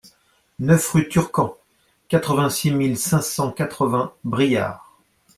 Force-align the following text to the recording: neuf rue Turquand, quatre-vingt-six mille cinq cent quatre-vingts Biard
neuf 0.57 0.89
rue 0.93 1.07
Turquand, 1.09 1.55
quatre-vingt-six 2.07 2.71
mille 2.71 2.97
cinq 2.97 3.21
cent 3.21 3.51
quatre-vingts 3.51 4.15
Biard 4.23 4.91